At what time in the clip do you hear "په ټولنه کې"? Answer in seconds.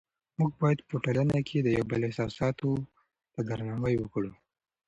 0.89-1.57